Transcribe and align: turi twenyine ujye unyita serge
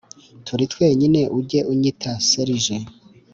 turi 0.45 0.63
twenyine 0.73 1.21
ujye 1.39 1.59
unyita 1.71 2.11
serge 2.27 2.77